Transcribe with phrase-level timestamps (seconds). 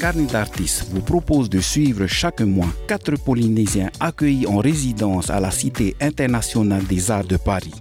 [0.00, 5.50] Carnet d'artistes vous propose de suivre chaque mois quatre Polynésiens accueillis en résidence à la
[5.50, 7.74] Cité internationale des arts de Paris.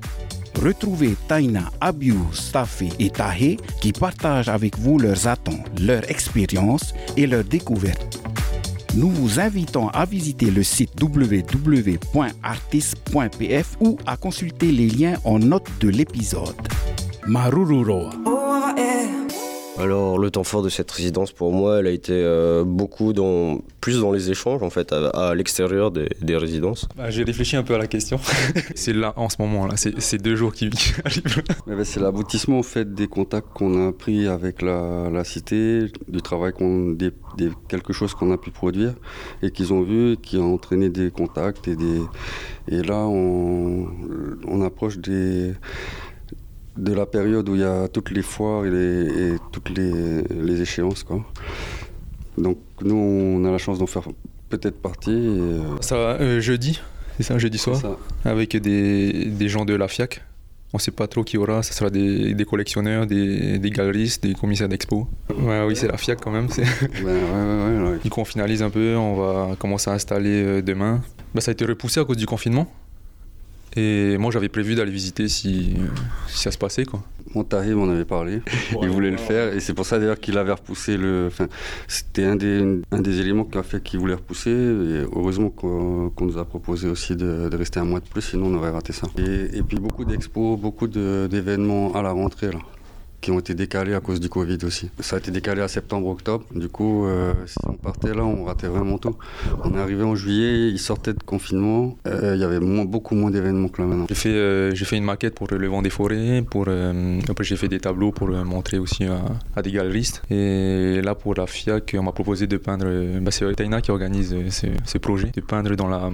[0.62, 7.28] Retrouvez Taina, Abiu, Staffé et Tahé qui partagent avec vous leurs attentes, leurs expériences et
[7.28, 8.20] leurs découvertes.
[8.96, 15.70] Nous vous invitons à visiter le site www.artist.pf ou à consulter les liens en note
[15.80, 16.56] de l'épisode.
[17.28, 18.37] Marururoa.
[19.80, 23.60] Alors le temps fort de cette résidence pour moi, elle a été euh, beaucoup dans,
[23.80, 26.88] plus dans les échanges en fait, à, à l'extérieur des, des résidences.
[26.98, 28.20] Bah, J'ai réfléchi un peu à la question.
[28.76, 31.44] c'est là en ce moment là, c'est deux jours qui, qui arrivent.
[31.68, 36.22] Ben, c'est l'aboutissement en fait des contacts qu'on a pris avec la, la cité, du
[36.24, 38.96] travail qu'on, des, des- quelque chose qu'on a pu produire
[39.44, 42.02] et qu'ils ont vu, qui a entraîné des contacts et des
[42.70, 43.88] et là on,
[44.48, 45.54] on approche des
[46.78, 50.22] de la période où il y a toutes les foires et, les- et toutes les,
[50.24, 51.24] les échéances quoi.
[52.38, 54.04] Donc nous on a la chance d'en faire
[54.50, 55.12] peut-être partie.
[55.12, 56.80] Et, euh, Ça va, euh, jeudi,
[57.18, 57.98] c'est ça, jeudi soir, ça.
[58.26, 60.24] avec des, des gens de la FIAC.
[60.74, 64.34] On sait pas trop qui aura, ça sera des, des collectionneurs, des, des galeristes, des
[64.34, 65.08] commissaires d'expo.
[65.30, 66.48] Ouais, oui, c'est la FIAC quand même.
[66.48, 67.98] Ben, ouais, ouais.
[68.04, 71.02] Du coup, on finalise un peu, on va commencer à installer euh, demain.
[71.34, 72.70] Bah, ça a été repoussé à cause du confinement.
[73.76, 75.76] Et moi, j'avais prévu d'aller visiter si,
[76.28, 76.86] si ça se passait.
[76.86, 77.04] Quoi.
[77.36, 78.42] Montahi m'en avait parlé,
[78.82, 81.26] il voulait le faire et c'est pour ça d'ailleurs qu'il avait repoussé le.
[81.28, 81.48] Enfin,
[81.88, 86.12] c'était un des, un des éléments qui a fait qu'il voulait repousser et heureusement qu'on
[86.22, 88.94] nous a proposé aussi de, de rester un mois de plus, sinon on aurait raté
[88.94, 89.08] ça.
[89.20, 92.60] Et, et puis beaucoup d'expos, beaucoup de- d'événements à la rentrée là
[93.22, 94.90] qui ont été décalés à cause du Covid aussi.
[95.00, 96.46] Ça a été décalé à septembre-octobre.
[96.54, 99.16] Du coup, euh, si on partait là, on ratait vraiment tout.
[99.64, 101.98] On est arrivé en juillet, il sortait de confinement.
[102.08, 104.06] Euh, Il y avait beaucoup moins d'événements que là maintenant.
[104.10, 106.44] J'ai fait, euh, j'ai fait une maquette pour le vent des forêts.
[107.30, 109.06] Après, j'ai fait des tableaux pour montrer aussi
[109.56, 110.22] à, des galeristes.
[110.30, 112.86] Et là, pour la FIAC, on m'a proposé de peindre.
[113.20, 116.12] Bah, c'est Taina qui organise ce, ce projet, de peindre dans la,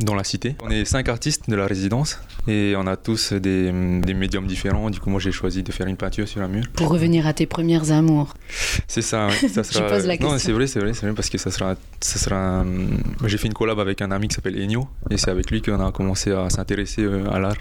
[0.00, 0.56] dans la cité.
[0.62, 4.90] On est cinq artistes de la résidence et on a tous des, des médiums différents.
[4.90, 6.41] Du coup, moi, j'ai choisi de faire une peinture sur
[6.74, 8.34] Pour revenir à tes premières amours.
[8.88, 9.48] C'est ça, ouais.
[9.48, 9.86] ça sera...
[9.88, 10.38] pose la Non, question.
[10.38, 12.60] c'est vrai, c'est vrai, c'est vrai, parce que ça sera, ça sera.
[12.60, 12.66] un-
[13.26, 15.84] J'ai fait une collab avec un ami qui s'appelle Enio, et c'est avec lui qu'on
[15.84, 17.56] a commencé à s'intéresser euh, à l'art.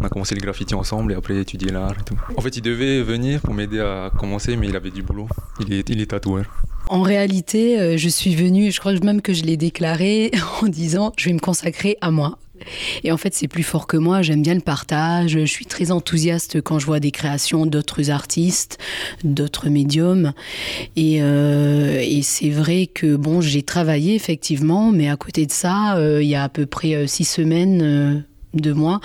[0.00, 2.16] On a commencé le graffiti ensemble et après étudier l'art et tout.
[2.36, 5.28] En fait, il devait venir pour m'aider à commencer, mais il avait du boulot.
[5.60, 6.46] Il est, il est tatoueur.
[6.88, 10.32] En réalité, euh, je suis venue, je crois même que je l'ai déclaré
[10.62, 12.38] en disant je vais me consacrer à moi.
[13.02, 14.22] Et en fait, c'est plus fort que moi.
[14.22, 15.32] J'aime bien le partage.
[15.32, 18.78] Je suis très enthousiaste quand je vois des créations d'autres artistes,
[19.22, 20.32] d'autres médiums.
[20.96, 26.22] Et, euh, c'est vrai que bon, j'ai travaillé effectivement, mais à côté de ça, euh,
[26.22, 27.80] il y a à peu près euh, six semaines.
[27.82, 28.20] euh,
[28.54, 29.00] de moi,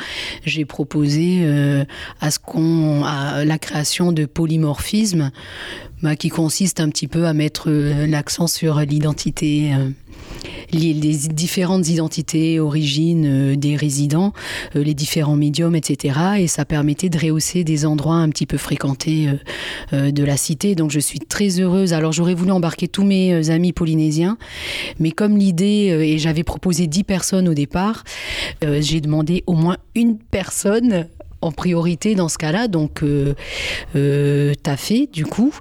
[0.45, 1.43] j'ai proposé
[2.21, 5.31] à ce qu'on à la création de polymorphisme,
[6.03, 9.71] bah, qui consiste un petit peu à mettre l'accent sur l'identité,
[10.71, 14.33] les, les différentes identités, origines euh, des résidents,
[14.75, 16.19] euh, les différents médiums, etc.
[16.39, 19.29] Et ça permettait de rehausser des endroits un petit peu fréquentés
[19.93, 20.75] euh, de la cité.
[20.75, 21.93] Donc je suis très heureuse.
[21.93, 24.37] Alors j'aurais voulu embarquer tous mes amis polynésiens,
[24.99, 28.03] mais comme l'idée, et j'avais proposé 10 personnes au départ,
[28.61, 31.07] j'ai demandé au moins une personne
[31.41, 33.33] en priorité dans ce cas-là, donc euh,
[33.95, 35.53] euh, Tafé du coup,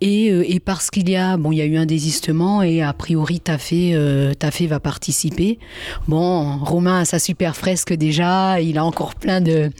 [0.00, 2.82] et, euh, et parce qu'il y a bon, il y a eu un désistement et
[2.82, 5.58] a priori Tafé, euh, Tafé va participer.
[6.06, 9.70] Bon, Romain a sa super fresque déjà, il a encore plein de,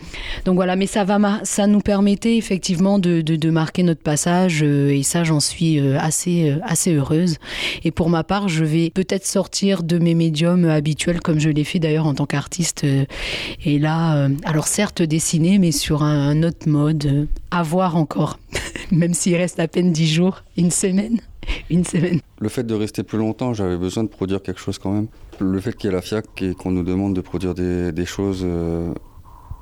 [0.45, 4.91] donc voilà, mais ça va, ça nous permettait effectivement de, de, marquer notre passage euh,
[4.91, 7.37] et ça j'en suis euh, assez assez heureuse.
[7.85, 11.65] Et pour ma part, je vais peut-être sortir de mes médiums habituels comme je l'ai
[11.65, 12.85] fait d'ailleurs en tant qu'artiste.
[12.85, 15.03] et là, alors certes
[15.35, 18.39] mais sur un, autre mode, euh, à voir encore,
[18.93, 21.21] même s'il reste à peine dix jours, une semaine,
[21.71, 22.21] une semaine.
[22.41, 25.09] Le fait de rester plus longtemps, j'avais besoin de produire quelque chose quand même.
[25.41, 28.07] Le fait qu'il y ait la FIAC et qu'on nous demande de produire des, des
[28.07, 28.93] choses euh,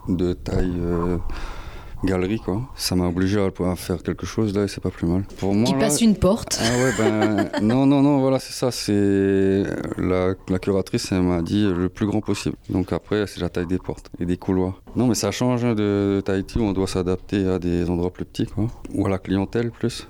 [0.08, 1.16] de taille euh,
[2.04, 5.24] galerie, quoi, ça m'a obligé à, faire quelque chose là et c'est pas plus mal.
[5.38, 6.60] Pour moi, Qui là- passe une porte.
[6.60, 8.70] Ah ouais, ben non, non, non, voilà, c'est ça.
[8.70, 9.62] C'est
[9.98, 12.56] la, la curatrice, elle m'a dit le plus grand possible.
[12.70, 14.80] Donc après, c'est la taille des portes et des couloirs.
[14.96, 18.12] Non, mais ça change hein, de, de Tahiti où on doit s'adapter à des endroits
[18.12, 20.06] plus petits, quoi, ou à la clientèle plus.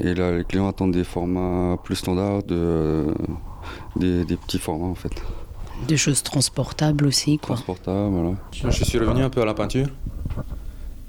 [0.00, 3.06] Et là, les clients attendent des formats plus standards, de,
[3.96, 5.10] des, des petits formats en fait,
[5.88, 7.56] Des choses transportables aussi, quoi.
[7.56, 8.36] transportables, voilà.
[8.52, 9.88] Je suis revenu un peu à la peinture.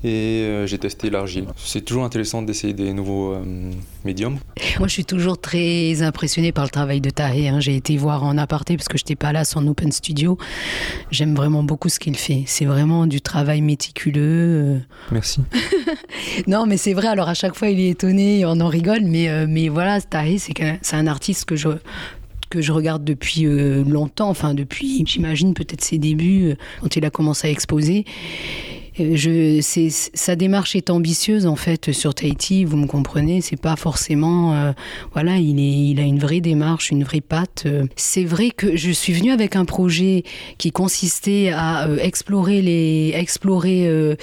[0.03, 1.45] Et euh, j'ai testé l'argile.
[1.57, 3.71] C'est toujours intéressant d'essayer des nouveaux euh,
[4.05, 4.37] médiums.
[4.77, 7.49] Moi, je suis toujours très impressionnée par le travail de Tahé.
[7.49, 7.59] Hein.
[7.59, 10.37] J'ai été voir en aparté parce que je n'étais pas là son open studio.
[11.11, 12.43] J'aime vraiment beaucoup ce qu'il fait.
[12.45, 14.21] C'est vraiment du travail méticuleux.
[14.21, 14.79] Euh.
[15.11, 15.41] Merci.
[16.47, 17.07] non, mais c'est vrai.
[17.07, 19.01] Alors à chaque fois, il est étonné, on en rigole.
[19.03, 21.69] Mais, mais voilà, Tahé, c'est un artiste que je
[22.49, 27.47] que je regarde depuis longtemps, enfin depuis, j'imagine peut-être ses débuts, quand il a commencé
[27.47, 28.05] à exposer.
[28.99, 29.61] Je,
[30.13, 34.71] sa démarche est ambitieuse en fait sur Tahiti, vous me comprenez, c'est pas forcément, euh,
[35.13, 37.65] voilà, il, a une vraie démarche, une vraie patte.
[37.95, 40.23] C'est vrai que je suis venue avec un projet
[40.57, 44.15] qui consistait à euh, explorer euh,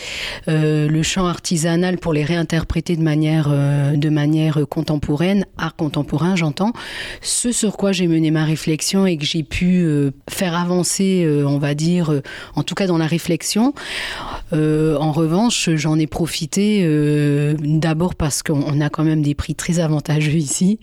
[0.46, 6.72] le chant artisanal pour les réinterpréter de manière, de manière contemporaine, art contemporain, j'entends.
[7.20, 9.86] Ce sur quoi j'ai mené ma réflexion et que j'ai pu
[10.28, 12.20] faire avancer, on va dire,
[12.54, 13.72] en tout cas dans la réflexion.
[14.52, 14.65] Euh,
[15.00, 19.78] en revanche, j'en ai profité euh, d'abord parce qu'on a quand même des prix très
[19.78, 20.78] avantageux ici,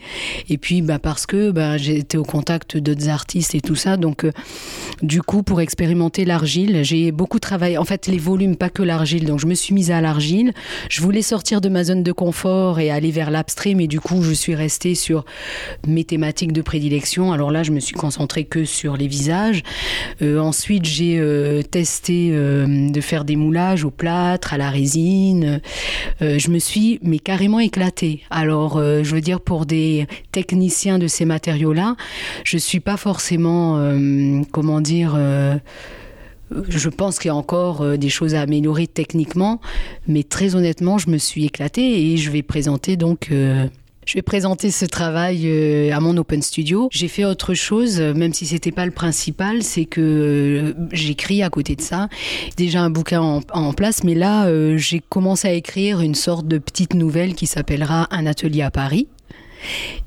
[0.49, 3.97] et puis bah, parce que bah, été au contact d'autres artistes et tout ça.
[3.97, 4.31] Donc, euh,
[5.01, 7.77] du coup, pour expérimenter l'argile, j'ai beaucoup travaillé.
[7.77, 9.25] En fait, les volumes, pas que l'argile.
[9.25, 10.53] Donc, je me suis mise à l'argile.
[10.89, 14.21] Je voulais sortir de ma zone de confort et aller vers l'abstrait, mais du coup,
[14.21, 15.25] je suis restée sur
[15.87, 17.33] mes thématiques de prédilection.
[17.33, 19.63] Alors là, je me suis concentrée que sur les visages.
[20.21, 21.21] ensuite, j'ai
[21.69, 25.59] testé de faire des moulages au plâtre, à la résine.
[26.21, 28.21] Euh, je me suis mais carrément éclatée.
[28.29, 31.95] Alors, euh, je veux dire, pour des techniciens de ces matériaux-là,
[32.43, 35.17] je suis pas forcément, euh, comment dire,
[36.69, 39.59] je pense qu'il y a encore des choses à améliorer techniquement,
[40.07, 43.31] mais très honnêtement, je me suis éclatée et je vais présenter donc
[44.05, 46.89] je vais présenter ce travail euh, à mon Open Studio.
[46.91, 51.49] J'ai fait autre chose, même si c'était pas le principal, c'est que euh, j'écris à
[51.49, 52.09] côté de ça.
[52.57, 56.57] Déjà un bouquin en, place, mais là, euh, j'ai commencé à écrire une sorte de
[56.57, 59.07] petite nouvelle qui s'appellera Un atelier à Paris.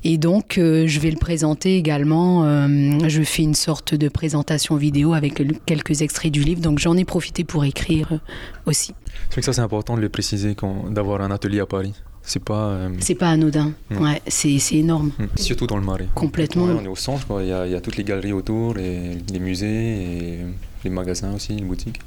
[0.03, 2.43] Et donc, je vais le présenter également.
[3.07, 6.61] je fais une sorte de présentation vidéo avec quelques extraits du livre.
[6.61, 8.19] Donc, j'en ai profité pour écrire
[8.67, 8.93] aussi.
[9.31, 10.55] C'est que ça, c'est important de le préciser,
[10.91, 11.93] d'avoir un atelier à Paris.
[12.27, 12.67] C'est pas.
[12.71, 13.71] Euh, c'est pas anodin.
[13.89, 15.11] Ouais, c'est, énorme.
[15.17, 15.37] Mm.
[15.37, 16.09] Surtout dans le Marais.
[16.13, 16.65] Complètement.
[16.65, 19.17] on est au centre, Il, y a, il y, a, toutes les galeries autour, et
[19.31, 20.39] les musées, et
[20.83, 22.01] les magasins aussi, les boutiques.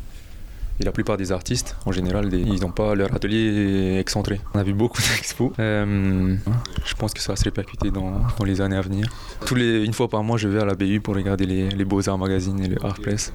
[0.79, 4.41] Et la plupart des artistes, en général, ils n'ont pas leur atelier excentré.
[4.55, 5.53] On a vu beaucoup d'expos.
[5.59, 6.37] Euh,
[6.85, 9.09] je pense que ça va se répercuter dans, dans, les années à venir.
[9.47, 11.85] Tous les, une fois par mois, je vais à la BU pour regarder les, les
[11.87, 13.33] Beaux-Arts Magazine et le Art Press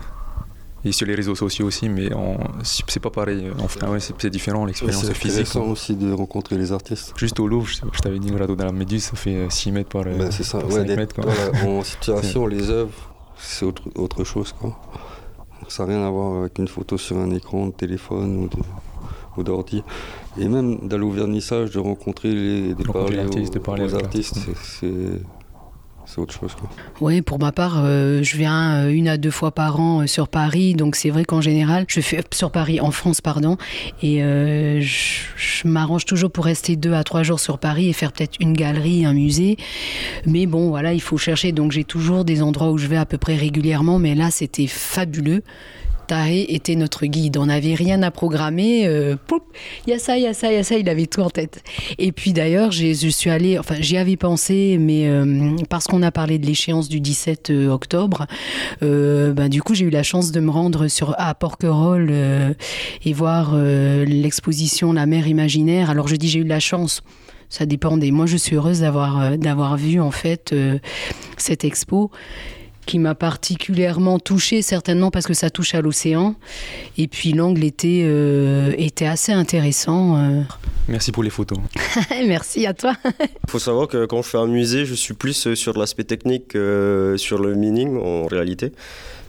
[0.85, 2.09] et sur les réseaux sociaux aussi, mais
[2.63, 3.51] c'est pas pareil.
[3.59, 5.47] Enfin, ouais, c'est différent l'expérience physique.
[5.47, 7.13] C'est intéressant aussi de rencontrer les artistes.
[7.17, 9.89] Juste au Louvre, je, t'avais dit le radeau de la Méduse, ça fait 6 mètres
[9.89, 10.59] par, ben, c'est ça.
[10.69, 11.15] 5 mètres.
[11.15, 11.25] Quoi.
[11.67, 12.93] en situation, les œuvres,
[13.37, 14.53] c'est autre, autre chose.
[14.53, 14.77] Quoi.
[15.67, 18.47] Ça n'a rien à voir avec une photo sur un écran de téléphone
[19.37, 19.83] ou d'ordi.
[20.37, 24.37] Et même d'aller au vernissage, de rencontrer les, de parler, aux, de parler aux artistes,
[24.63, 24.87] c'est
[26.05, 26.55] c'est autre chose.
[27.01, 30.07] Oui, pour ma part, euh, je viens euh, une à deux fois par an euh,
[30.07, 33.57] sur Paris, donc c'est vrai qu'en général, je fais sur Paris, en France, pardon,
[34.01, 34.19] et
[34.81, 38.53] je, m'arrange toujours pour rester deux à trois jours sur Paris et faire peut-être une
[38.53, 39.57] galerie, un musée.
[40.25, 43.05] Mais bon, voilà, il faut chercher, donc j'ai toujours des endroits où je vais à
[43.05, 45.41] peu près régulièrement, mais là, c'était fabuleux.
[46.05, 47.37] Tahé était notre guide.
[47.37, 48.87] On n'avait rien à programmer.
[48.87, 49.15] Euh,
[49.85, 50.77] il y a ça, il y a ça, il y a ça.
[50.77, 51.63] Il avait tout en tête.
[51.97, 56.11] Et puis d'ailleurs, je suis allée, enfin, j'y avais pensé, mais euh, parce qu'on a
[56.11, 58.27] parlé de l'échéance du 17 euh, octobre,
[58.81, 62.55] ben, du coup, j'ai eu la chance de me rendre sur, à Porquerolles
[63.03, 65.89] et voir l'exposition La mer imaginaire.
[65.89, 67.01] Alors je dis j'ai eu la chance
[67.47, 68.11] ça dépendait.
[68.11, 70.53] Moi, je suis heureuse d'avoir d'avoir vu en fait
[71.37, 72.11] cette expo
[72.85, 76.35] qui m'a particulièrement touchée, certainement parce que ça touche à l'océan.
[76.97, 80.17] Et puis l'angle était, euh, était assez intéressant.
[80.17, 80.41] Euh.
[80.87, 81.57] Merci pour les photos.
[82.27, 82.95] Merci à toi.
[83.05, 86.03] Il faut savoir que quand je fais un musée, je suis plus euh, sur l'aspect
[86.03, 88.71] technique que sur le meaning en réalité.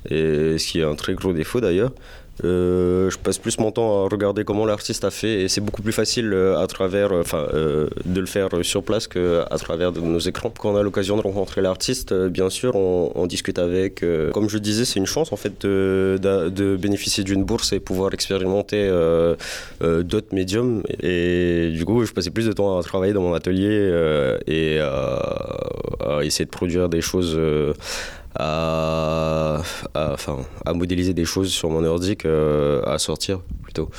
[0.08, 1.92] Et ce qui est un très gros défaut d'ailleurs.
[2.44, 5.80] Euh, je passe plus mon temps à regarder comment l'artiste a fait et c'est beaucoup
[5.80, 10.52] plus facile euh, à travers, euh, de le faire sur place qu'à travers nos écrans.
[10.58, 14.04] Quand on a l'occasion de rencontrer l'artiste, bien sûr, on, discute avec.
[14.32, 18.88] comme je disais, c'est une chance en fait de, bénéficier d'une bourse et pouvoir expérimenter
[19.80, 20.82] d'autres médiums.
[21.02, 23.90] Et du coup, je passais plus de temps à travailler dans mon atelier
[24.46, 27.36] et à, essayer de produire des choses
[28.38, 29.62] à,
[29.94, 33.90] enfin, à modéliser des choses sur mon ordi qu'à sortir plutôt.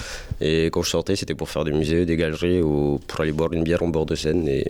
[0.41, 3.53] Et quand je sortais, c'était pour faire des musées, des galeries ou pour aller boire
[3.53, 4.67] une bière en bord de scène et,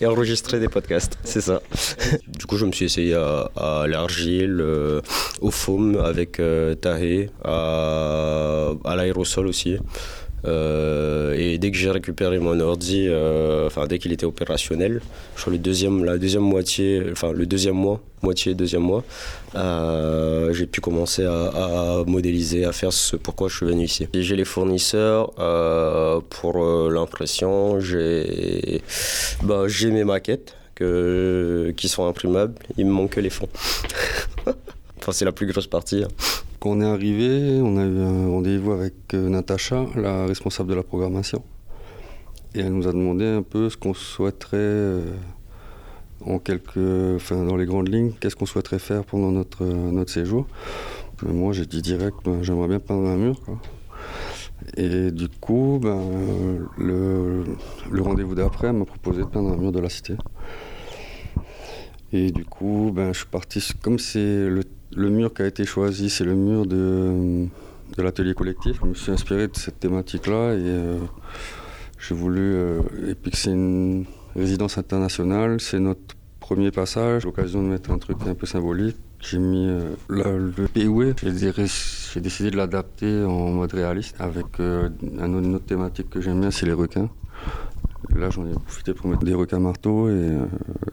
[0.00, 1.60] et enregistrer des podcasts, c'est ça.
[2.26, 5.00] du coup, je me suis essayé à, l'argile, euh,
[5.40, 9.76] au foam avec euh, Tahé, à, à l'aérosol aussi.
[10.46, 15.00] Euh, et dès que j'ai récupéré mon ordi, euh, enfin dès qu'il était opérationnel,
[15.36, 19.04] sur le deuxième, la deuxième moitié, enfin le deuxième mois, moitié deuxième mois,
[19.54, 24.08] euh, j'ai pu commencer à, modéliser, à faire ce pourquoi je suis venu ici.
[24.12, 25.32] J'ai les fournisseurs
[26.30, 28.82] pour l'impression, j'ai
[29.42, 33.48] bah, mes maquettes que, qui sont imprimables, il me manque les fonds.
[34.98, 36.04] enfin c'est la plus grosse partie.
[36.04, 36.08] Hein.
[36.60, 40.74] Quand on est arrivé, on a eu un rendez-vous avec euh, Natacha, la responsable de
[40.74, 41.42] la programmation.
[42.54, 45.14] Et elle nous a demandé un peu ce qu'on souhaiterait, euh,
[46.22, 50.10] en quelques, enfin, dans les grandes lignes, qu'est-ce qu'on souhaiterait faire pendant notre, euh, notre
[50.10, 50.46] séjour.
[51.22, 53.40] moi, j'ai dit direct, ben, j'aimerais bien peindre un mur.
[54.76, 55.98] Et du coup, ben,
[56.76, 57.42] le,
[58.02, 60.14] rendez-vous d'après m'a proposé de peindre un mur de la cité.
[62.12, 64.62] Et du coup, ben, je suis parti, comme c'est le
[64.94, 67.46] le mur qui a été choisi, c'est le mur de,
[67.96, 68.78] de l'atelier collectif.
[68.82, 70.98] Je me suis inspiré de cette thématique-là et euh,
[71.98, 72.54] j'ai voulu.
[72.54, 74.04] Euh, et puis que c'est une
[74.34, 78.96] résidence internationale, c'est notre premier passage, l'occasion de mettre un truc un peu symbolique.
[79.20, 85.66] J'ai mis euh, le POE, j'ai décidé de l'adapter en mode réaliste avec une autre
[85.66, 87.10] thématique que j'aime bien, c'est les requins.
[88.14, 90.36] Là, j'en ai profité pour mettre des requins marteaux et,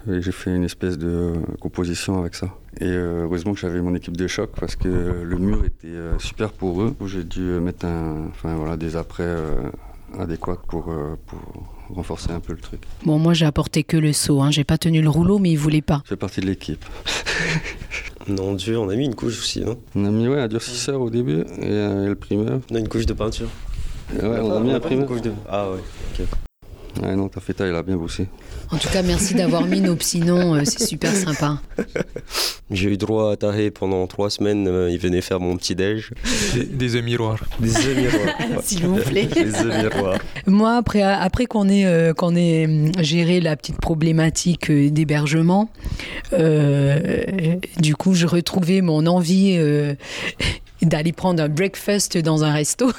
[0.07, 2.47] j'ai fait une espèce de composition avec ça.
[2.79, 4.87] Et euh, heureusement que j'avais mon équipe de choc parce que
[5.23, 6.95] le mur était euh, super pour eux.
[7.05, 9.69] J'ai dû mettre un, enfin, voilà, des après euh,
[10.17, 10.93] adéquats pour,
[11.25, 11.39] pour
[11.89, 12.81] renforcer un peu le truc.
[13.03, 14.51] Bon, moi j'ai apporté que le seau, hein.
[14.51, 16.01] j'ai pas tenu le rouleau, mais ils voulaient pas.
[16.05, 16.85] Je fais partie de l'équipe.
[18.27, 19.77] non, dur, on a mis une couche aussi, non?
[19.95, 22.61] On a mis ouais, un durcisseur au début et, le primeur.
[22.71, 23.49] On a une couche de peinture.
[24.13, 25.09] Ouais, on, a mis un primeur.
[25.19, 25.31] De...
[25.49, 25.79] Ah ouais,
[26.13, 26.27] ok.
[27.01, 28.27] Ouais, non, ta feta, elle a bien bossé.
[28.71, 31.59] En tout cas, merci d'avoir mis nos petits noms, euh, c'est super sympa.
[32.71, 36.11] J'ai eu droit à Tahé pendant trois semaines, euh, il venait faire mon petit déj.
[36.53, 37.39] Des, des œufs miroirs.
[37.59, 38.35] Des œufs miroirs.
[38.63, 39.25] S'il vous plaît.
[39.25, 40.19] Des œufs miroirs.
[40.45, 45.69] Moi, après, après qu'on ait, euh, qu'on ait géré la petite problématique d'hébergement,
[46.31, 49.57] du coup, je retrouvais mon envie
[50.81, 52.91] d'aller prendre un breakfast dans un resto.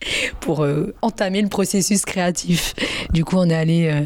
[0.40, 2.74] pour euh, entamer le processus créatif.
[3.12, 3.90] Du coup, on est allé.
[3.92, 4.04] Euh,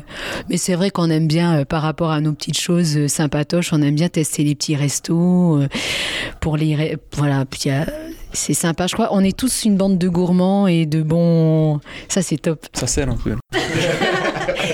[0.49, 3.83] mais c'est vrai qu'on aime bien, euh, par rapport à nos petites choses sympatoches, on
[3.83, 5.61] aime bien tester les petits restos.
[6.41, 6.97] pour les.
[7.13, 7.71] Voilà, puis
[8.33, 8.87] c'est sympa.
[8.87, 11.81] Je crois on est tous une bande de gourmands et de bons.
[12.09, 12.67] Ça, c'est top.
[12.73, 13.37] Ça sert un peu.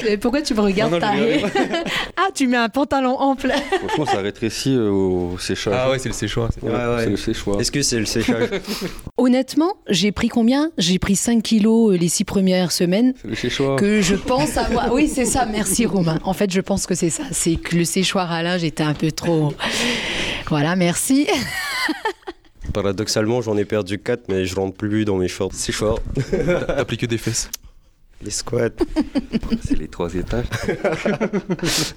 [0.20, 1.02] Pourquoi tu me regardes
[2.16, 3.52] Ah, tu mets un pantalon ample.
[3.78, 5.74] Franchement, ça rétrécit euh, au séchage.
[5.76, 6.50] Ah ouais, c'est le séchage.
[6.60, 7.60] C'est le séchage.
[7.60, 8.48] Est-ce que c'est le séchage?
[9.16, 10.70] Honnêtement, j'ai pris combien?
[10.78, 13.14] J'ai pris 5 kilos euh, les 6 premières semaines.
[13.20, 13.76] C'est le séchoir.
[13.76, 14.92] Que je pense avoir.
[14.92, 15.46] Oui, c'est ça.
[15.46, 16.18] Merci Romain.
[16.24, 17.24] En fait, je pense que c'est ça.
[17.32, 19.52] C'est que le séchoir à l'âge était un peu trop.
[20.48, 21.26] Voilà, merci.
[22.72, 25.52] Paradoxalement, j'en ai perdu 4, mais je rentre plus dans mes shorts.
[25.54, 25.72] C'est.
[25.72, 27.50] T'as que des fesses.
[28.22, 28.68] Les squats.
[29.66, 30.44] C'est les trois étages.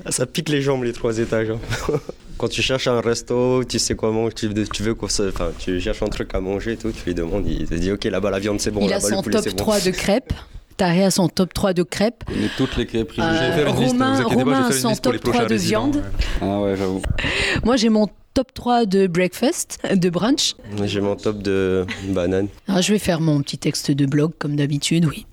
[0.05, 1.49] Ah, ça pique les jambes, les trois étages.
[1.49, 1.59] Hein.
[2.37, 6.01] Quand tu cherches un resto, tu sais quoi manger, tu, tu veux enfin, tu cherches
[6.01, 8.39] un truc à manger et tout, tu lui demandes, il te dit ok là-bas la
[8.39, 10.33] viande c'est bon, il a son top 3 de crêpes.
[10.75, 12.23] Taré a son top 3 de crêpes.
[12.29, 16.03] Mais toutes les crêpes euh, Romain, Romain a son top 3 de viande.
[16.41, 17.01] Ah ouais, j'avoue.
[17.63, 20.55] Moi j'ai mon top 3 de breakfast, de brunch.
[20.85, 22.47] J'ai mon top de banane.
[22.67, 25.27] Ah, je vais faire mon petit texte de blog comme d'habitude, oui.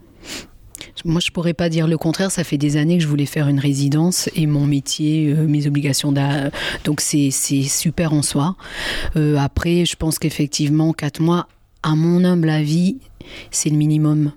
[1.05, 2.31] Moi, je pourrais pas dire le contraire.
[2.31, 5.67] Ça fait des années que je voulais faire une résidence et mon métier, euh, mes
[5.67, 6.13] obligations.
[6.85, 8.57] Donc, c'est super en soi.
[9.17, 11.49] Euh, après, je pense qu'effectivement, quatre mois,
[11.83, 12.99] à mon humble avis,
[13.51, 14.33] c'est le minimum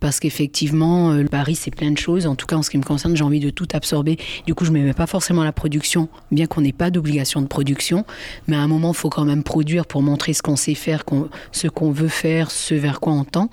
[0.00, 2.26] parce qu'effectivement, euh, Paris, c'est plein de choses.
[2.26, 4.16] En tout cas, en ce qui me concerne, j'ai envie de tout absorber.
[4.46, 7.42] Du coup, je ne me mets pas forcément la production, bien qu'on n'ait pas d'obligation
[7.42, 8.04] de production.
[8.46, 11.04] Mais à un moment, il faut quand même produire pour montrer ce qu'on sait faire,
[11.52, 13.50] ce qu'on veut faire, ce vers quoi on tend.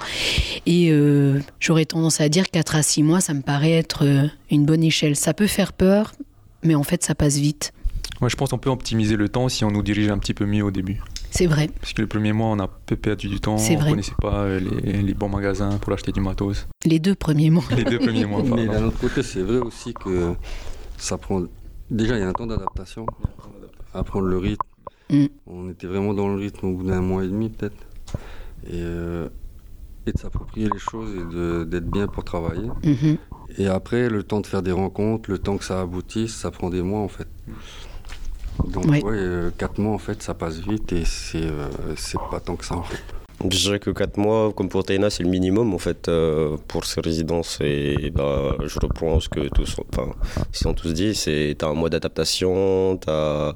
[0.66, 4.28] Et euh, j'aurais tendance à dire 4 à 6 mois, ça me paraît être euh,
[4.52, 5.16] une bonne échelle.
[5.16, 6.14] Ça peut faire peur,
[6.64, 7.74] mais en fait, ça passe vite.
[8.22, 10.46] Ouais, je pense qu'on peut optimiser le temps si on nous dirige un petit peu
[10.46, 11.02] mieux au début.
[11.36, 11.68] C'est vrai.
[11.82, 13.58] Parce que le premier mois, on a peu perdu du temps.
[13.58, 16.65] On ne connaissait pas euh, les, bons magasins pour acheter du matos.
[16.86, 17.65] Les deux premiers mois.
[17.75, 18.42] Les deux premiers mois.
[18.56, 20.34] Mais d'un autre côté, c'est vrai aussi que
[20.98, 21.44] ça prend.
[21.92, 23.06] Déjà, il y a un temps d'adaptation.
[23.94, 24.65] Apprendre le rythme.
[25.10, 25.25] Mm.
[25.48, 27.75] On était vraiment dans le rythme au bout d'un mois et demi, peut-être.
[28.68, 29.27] Et, euh,
[30.08, 32.70] et, de s'approprier les choses et d'être bien pour travailler.
[32.84, 33.18] Mm-hmm.
[33.58, 36.70] Et après, le temps de faire des rencontres, le temps que ça aboutisse, ça prend
[36.70, 37.27] des mois en fait.
[38.64, 39.02] Donc, ouais.
[39.02, 42.66] 4 euh, mois, en fait, ça passe vite et c'est euh, c'est pas tant que
[42.66, 43.04] ça, en fait.
[43.44, 46.86] Je dirais que 4 mois, comme pour Taina, c'est le minimum en fait euh, pour
[46.86, 47.60] ces résidences.
[47.62, 50.14] Et bah, je reprends ce que tous, enfin,
[50.52, 53.54] si on tous dit, c'est t'as un mois d'adaptation, t'as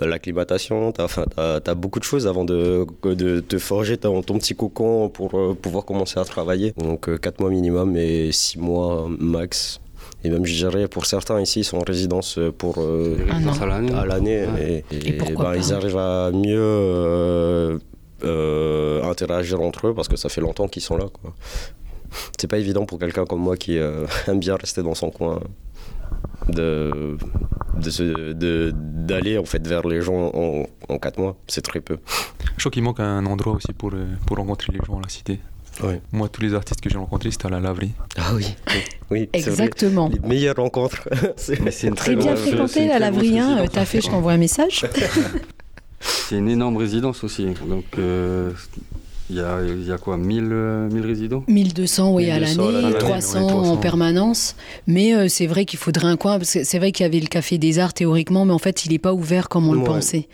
[0.00, 5.08] l'acclimatation, tu as, beaucoup de choses avant de, de te forger ton, ton, petit cocon
[5.08, 6.72] pour euh, pouvoir commencer à travailler.
[6.76, 9.80] Donc 4 mois minimum et 6 mois max.
[10.24, 14.44] Et même, je dirais, pour certains ici, ils sont en résidence pour à l'année.
[14.60, 17.78] Et, ben, ils arrivent à mieux
[19.04, 21.06] interagir entre eux parce que ça fait longtemps qu'ils sont là.
[21.12, 21.34] Quoi.
[22.38, 25.40] C'est pas évident pour quelqu'un comme moi qui euh, aime bien rester dans son coin
[26.48, 27.16] de
[27.76, 31.36] d'aller de, en fait vers les gens en, en quatre mois.
[31.46, 31.98] C'est très peu.
[32.56, 35.08] Je crois qu'il manque un endroit aussi pour, euh, pour rencontrer les gens à la
[35.08, 35.40] cité
[36.12, 37.92] Moi, tous les artistes que j'ai rencontrés, c'était à la laverie.
[38.16, 38.54] Ah oui,
[39.10, 40.08] oui exactement.
[40.08, 41.08] Les meilleures rencontres.
[41.36, 43.38] c'est une très, bien fréquenté la laverie.
[43.38, 44.84] Hein, T'as fait, je t'envoie un message.
[46.00, 47.46] c'est une énorme résidence aussi.
[47.66, 48.52] Donc, euh,
[49.30, 52.94] il y a, il y a quoi 1000, 1000 euh, résidents 1200 oui, à l'année,
[52.98, 54.56] 300, en permanence.
[54.86, 56.38] Mais euh, c'est vrai qu'il faudrait un coin.
[56.42, 58.98] C'est vrai qu'il y avait le Café des Arts théoriquement, mais en fait, il n'est
[58.98, 60.28] pas ouvert comme on le pensait.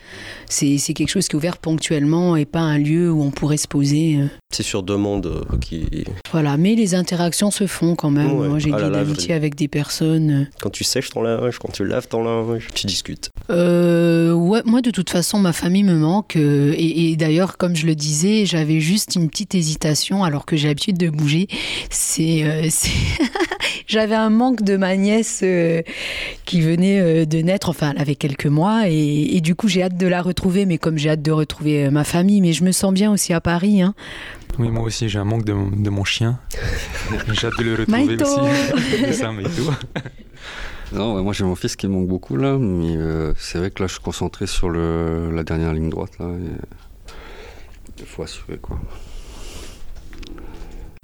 [0.48, 3.66] C'est quelque chose qui est ouvert ponctuellement et pas un lieu où on pourrait se
[3.66, 4.16] poser.
[4.18, 4.26] Euh.
[4.50, 6.04] C'est sur demande qui.
[6.30, 8.28] Voilà, mais les interactions se font quand même.
[8.28, 10.48] Moi, j'ai des amitiés avec des personnes.
[10.60, 13.30] Quand tu sèches ton linge, quand tu laves ton linge, tu discutes.
[13.48, 16.36] ouais, moi, de toute façon, ma famille me manque.
[16.36, 20.68] et, et d'ailleurs, comme je le disais, j'avais juste une petite hésitation alors que j'ai
[20.68, 21.48] l'habitude de bouger.
[21.90, 22.68] C'est, euh,
[23.86, 25.82] j'avais un manque de ma nièce euh,
[26.44, 29.96] qui venait euh, de naître, enfin elle avait quelques mois et, du coup j'ai hâte
[29.96, 32.92] de la retrouver, mais comme j'ai hâte de retrouver ma famille, mais je me sens
[32.92, 33.82] bien aussi à Paris.
[33.82, 33.94] Hein.
[34.58, 36.38] Oui, moi aussi j'ai un manque de, mon chien.
[37.32, 39.14] j'ai hâte de le retrouver aussi.
[39.18, 39.32] ça,
[40.92, 42.96] Non, moi j'ai mon fils qui manque beaucoup là, mais
[43.38, 46.26] c'est vrai que là je suis concentré sur le, la dernière ligne droite là.
[48.04, 48.78] Faut assurer quoi.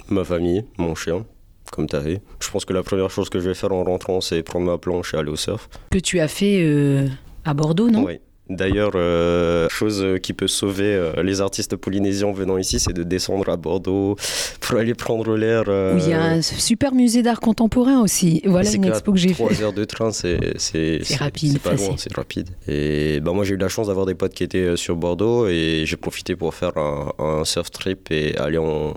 [0.08, 1.24] Ma famille, mon chien,
[1.70, 2.20] comme tu avais.
[2.40, 4.76] Je pense que la première chose que je vais faire en rentrant, c'est prendre ma
[4.76, 5.68] planche et aller au surf.
[5.90, 7.06] Que tu as fait euh,
[7.44, 8.04] à Bordeaux, non?
[8.04, 8.18] Oui.
[8.50, 13.48] D'ailleurs, euh, chose qui peut sauver euh, les artistes polynésiens venant ici, c'est de descendre
[13.48, 14.16] à Bordeaux
[14.60, 15.64] pour aller prendre l'air.
[15.68, 18.42] Euh, il y a un super musée d'art contemporain aussi.
[18.44, 19.44] Voilà une expo que j'ai fait.
[19.44, 20.36] 3 heures de train, c'est
[21.16, 21.52] rapide.
[21.52, 22.50] C'est pas loin, c'est rapide.
[22.66, 25.84] Et ben, moi, j'ai eu la chance d'avoir des potes qui étaient sur Bordeaux et
[25.86, 28.94] j'ai profité pour faire un, surf trip et aller, en,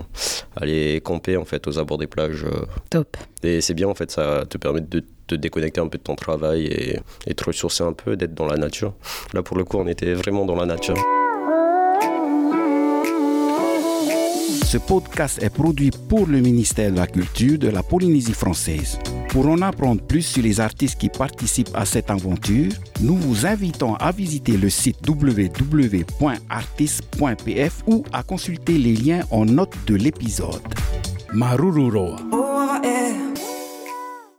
[0.56, 2.46] aller camper en fait, aux abords des plages.
[2.90, 3.18] Top.
[3.44, 6.16] Et c'est bien en fait, ça te permet de te déconnecter un peu de ton
[6.16, 8.94] travail et, et te ressourcer un peu, d'être dans la nature.
[9.34, 10.98] Là, pour le coup, on était vraiment dans la nature.
[14.74, 18.98] Ce podcast est produit pour le ministère de la Culture de la Polynésie française.
[19.30, 23.94] Pour en apprendre plus sur les artistes qui participent à cette aventure, nous vous invitons
[23.98, 25.54] à visiter le site www.artist.pf
[27.86, 30.62] ou à consulter les liens en note de l'épisode.
[31.34, 32.16] Marururoa.